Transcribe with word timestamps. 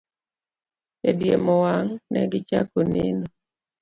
E 1.09 1.11
diemo 1.19 1.53
wang', 1.63 1.93
ne 2.11 2.21
gichako 2.31 2.79
neno! 2.93 3.25